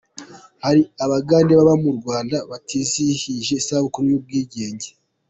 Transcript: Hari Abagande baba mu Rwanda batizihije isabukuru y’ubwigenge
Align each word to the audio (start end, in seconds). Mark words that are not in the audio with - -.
Hari 0.63 0.81
Abagande 1.05 1.51
baba 1.59 1.75
mu 1.83 1.91
Rwanda 1.99 2.37
batizihije 2.49 3.53
isabukuru 3.61 4.05
y’ubwigenge 4.11 4.89